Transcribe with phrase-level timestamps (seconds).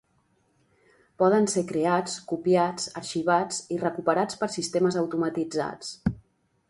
[1.23, 5.97] Poden ser creats, copiats, arxivats i recuperats per sistemes automatitzats.